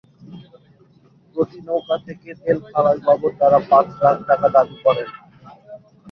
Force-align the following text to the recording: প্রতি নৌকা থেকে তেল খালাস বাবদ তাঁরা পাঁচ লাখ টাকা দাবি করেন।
প্রতি 1.35 1.59
নৌকা 1.67 1.95
থেকে 2.05 2.29
তেল 2.41 2.57
খালাস 2.69 2.97
বাবদ 3.07 3.33
তাঁরা 3.39 3.59
পাঁচ 3.69 3.87
লাখ 4.01 4.17
টাকা 4.29 4.47
দাবি 4.55 4.77
করেন। 4.85 5.09